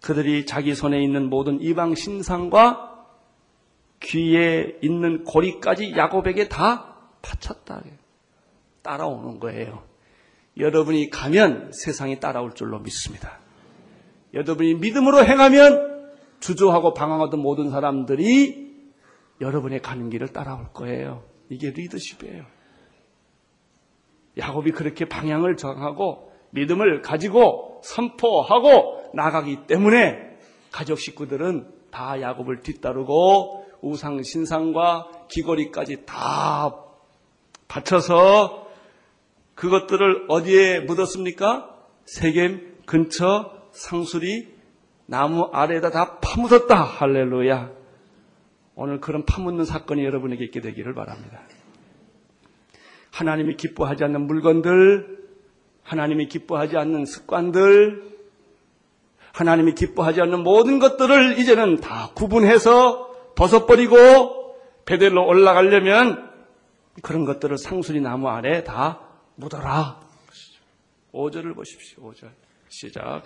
[0.00, 3.06] 그들이 자기 손에 있는 모든 이방 신상과
[4.00, 7.82] 귀에 있는 고리까지 야곱에게 다 바쳤다.
[8.82, 9.82] 따라오는 거예요.
[10.58, 13.40] 여러분이 가면 세상이 따라올 줄로 믿습니다.
[14.34, 18.64] 여러분이 믿음으로 행하면 주저하고 방황하던 모든 사람들이
[19.40, 21.22] 여러분의 가는 길을 따라올 거예요.
[21.48, 22.44] 이게 리더십이에요.
[24.36, 30.36] 야곱이 그렇게 방향을 정하고 믿음을 가지고 선포하고 나가기 때문에
[30.70, 36.74] 가족 식구들은 다 야곱을 뒤따르고 우상 신상과 귀걸이까지 다
[37.68, 38.66] 바쳐서
[39.54, 41.70] 그것들을 어디에 묻었습니까?
[42.06, 44.54] 세겜 근처 상수리
[45.06, 46.82] 나무 아래에다 다 파묻었다.
[46.82, 47.70] 할렐루야.
[48.76, 51.42] 오늘 그런 파묻는 사건이 여러분에게 있게 되기를 바랍니다.
[53.12, 55.18] 하나님이 기뻐하지 않는 물건들,
[55.82, 58.14] 하나님이 기뻐하지 않는 습관들,
[59.32, 64.56] 하나님이 기뻐하지 않는 모든 것들을 이제는 다 구분해서 벗어버리고
[64.86, 66.30] 베델로 올라가려면
[67.02, 69.00] 그런 것들을 상수리 나무 아래 다
[69.36, 70.00] 묻어라.
[71.12, 72.02] 5절을 보십시오.
[72.02, 72.30] 5절.
[72.68, 73.22] 시작.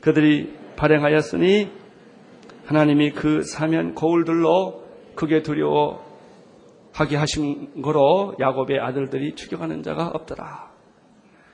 [0.00, 1.70] 그들이 발행하였으니
[2.66, 4.84] 하나님이 그 사면 거울들로
[5.14, 6.04] 크게 두려워
[6.92, 10.70] 하게 하신 거로 야곱의 아들들이 추격하는 자가 없더라.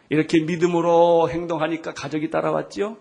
[0.08, 2.96] 이렇게 믿음으로 행동하니까 가족이 따라왔지요.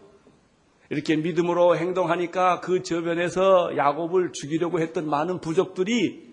[0.89, 6.31] 이렇게 믿음으로 행동하니까 그 저변에서 야곱을 죽이려고 했던 많은 부족들이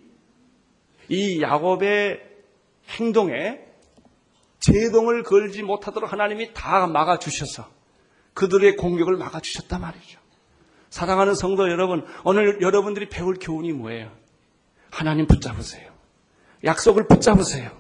[1.09, 2.21] 이 야곱의
[2.99, 3.61] 행동에
[4.59, 7.78] 제동을 걸지 못하도록 하나님이 다 막아주셔서
[8.39, 10.21] 그들의 공격을 막아주셨단 말이죠.
[10.91, 14.13] 사랑하는 성도 여러분, 오늘 여러분들이 배울 교훈이 뭐예요?
[14.91, 15.91] 하나님 붙잡으세요.
[16.63, 17.73] 약속을 붙잡으세요.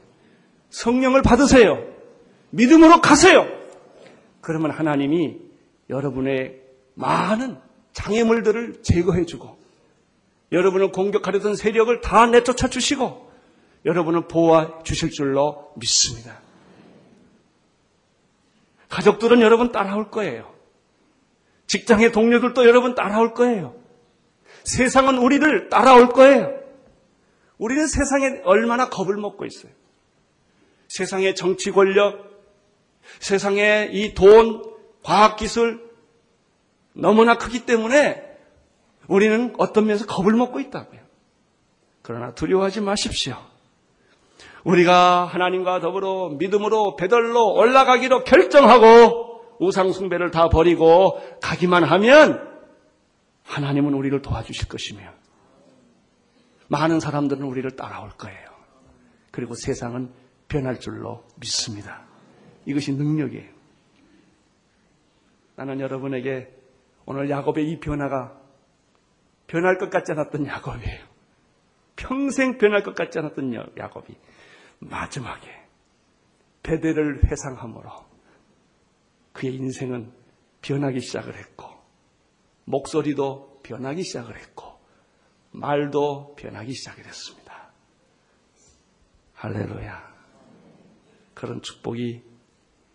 [0.70, 1.78] 성령을 받으세요.
[2.50, 3.46] 믿음으로 가세요.
[4.40, 5.36] 그러면 하나님이
[5.90, 6.60] 여러분의
[6.94, 7.58] 많은
[7.92, 9.58] 장애물들을 제거해주고
[10.50, 13.30] 여러분을 공격하려던 세력을 다 내쫓아 주시고
[13.84, 16.47] 여러분을 보호해 주실 줄로 믿습니다.
[18.88, 20.52] 가족들은 여러분 따라올 거예요.
[21.66, 23.74] 직장의 동료들도 여러분 따라올 거예요.
[24.64, 26.58] 세상은 우리를 따라올 거예요.
[27.58, 29.72] 우리는 세상에 얼마나 겁을 먹고 있어요.
[30.88, 32.28] 세상의 정치 권력,
[33.20, 34.62] 세상의 이 돈,
[35.02, 35.86] 과학기술,
[36.94, 38.24] 너무나 크기 때문에
[39.06, 41.00] 우리는 어떤 면에서 겁을 먹고 있다고요.
[42.02, 43.36] 그러나 두려워하지 마십시오.
[44.64, 52.46] 우리가 하나님과 더불어 믿음으로 배달로 올라가기로 결정하고 우상숭배를 다 버리고 가기만 하면
[53.44, 55.00] 하나님은 우리를 도와주실 것이며
[56.68, 58.48] 많은 사람들은 우리를 따라올 거예요.
[59.30, 60.12] 그리고 세상은
[60.48, 62.02] 변할 줄로 믿습니다.
[62.66, 63.48] 이것이 능력이에요.
[65.56, 66.54] 나는 여러분에게
[67.06, 68.38] 오늘 야곱의 이 변화가
[69.46, 71.08] 변할 것 같지 않았던 야곱이에요.
[71.96, 74.14] 평생 변할 것 같지 않았던 야곱이
[74.80, 75.48] 마지막에
[76.62, 77.90] 베델을 회상함으로
[79.32, 80.12] 그의 인생은
[80.60, 81.66] 변하기 시작을 했고
[82.64, 84.78] 목소리도 변하기 시작을 했고
[85.52, 87.70] 말도 변하기 시작을 했습니다.
[89.34, 90.08] 할렐루야.
[91.34, 92.22] 그런 축복이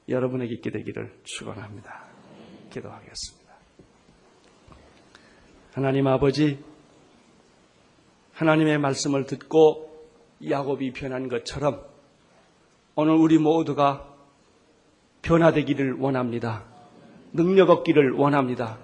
[0.10, 2.06] 여러분에게 있게 되기를 축원합니다.
[2.72, 3.54] 기도하겠습니다.
[5.74, 6.64] 하나님 아버지,
[8.34, 9.93] 하나님의 말씀을 듣고
[10.50, 11.82] 야곱이 변한 것처럼
[12.96, 14.06] 오늘 우리 모두가
[15.22, 16.64] 변화되기를 원합니다.
[17.32, 18.78] 능력 얻기를 원합니다.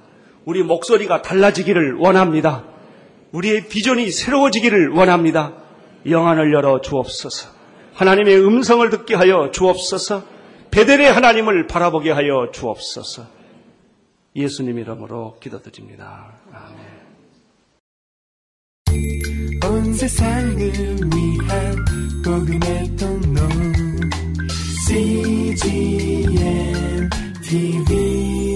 [0.45, 2.63] 우리 목소리가 달라지기를 원합니다.
[3.31, 5.53] 우리의 비전이 새로워지기를 원합니다.
[6.09, 7.49] 영안을 열어 주옵소서.
[7.93, 10.23] 하나님의 음성을 듣게 하여 주옵소서.
[10.71, 13.23] 베델의 하나님을 바라보게 하여 주옵소서.
[14.35, 16.33] 예수님 이름으로 기도드립니다.
[16.51, 16.98] 아멘.
[19.99, 21.75] 세상을 위한
[22.23, 23.41] 복음의 통로
[24.87, 26.39] CGM
[27.43, 28.48] TV